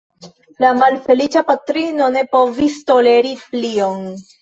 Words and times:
La 0.63 0.71
malfeliĉa 0.77 1.45
patrino 1.51 2.09
ne 2.17 2.25
povis 2.35 2.83
toleri 2.91 3.39
plion. 3.47 4.07